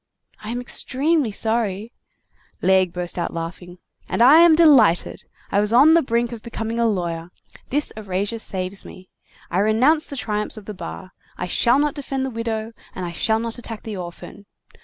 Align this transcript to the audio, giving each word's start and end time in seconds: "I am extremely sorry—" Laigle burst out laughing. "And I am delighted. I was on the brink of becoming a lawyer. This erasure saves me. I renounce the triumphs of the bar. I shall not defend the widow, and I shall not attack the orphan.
"I 0.41 0.49
am 0.49 0.59
extremely 0.59 1.29
sorry—" 1.31 1.93
Laigle 2.59 2.91
burst 2.91 3.19
out 3.19 3.35
laughing. 3.35 3.77
"And 4.09 4.23
I 4.23 4.39
am 4.39 4.55
delighted. 4.55 5.25
I 5.51 5.59
was 5.59 5.71
on 5.71 5.93
the 5.93 6.01
brink 6.01 6.31
of 6.31 6.41
becoming 6.41 6.79
a 6.79 6.87
lawyer. 6.87 7.29
This 7.69 7.91
erasure 7.95 8.39
saves 8.39 8.83
me. 8.83 9.09
I 9.51 9.59
renounce 9.59 10.07
the 10.07 10.17
triumphs 10.17 10.57
of 10.57 10.65
the 10.65 10.73
bar. 10.73 11.11
I 11.37 11.45
shall 11.45 11.77
not 11.77 11.93
defend 11.93 12.25
the 12.25 12.31
widow, 12.31 12.73
and 12.95 13.05
I 13.05 13.11
shall 13.11 13.37
not 13.37 13.59
attack 13.59 13.83
the 13.83 13.95
orphan. 13.95 14.47